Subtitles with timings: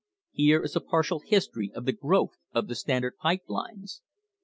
[0.31, 4.01] Here is a partial history of the growth of the Standard pipe lines.